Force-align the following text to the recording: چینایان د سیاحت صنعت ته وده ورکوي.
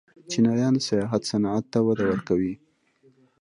چینایان 0.29 0.73
د 0.75 0.79
سیاحت 0.87 1.21
صنعت 1.29 1.63
ته 1.73 1.79
وده 1.87 2.03
ورکوي. 2.11 2.53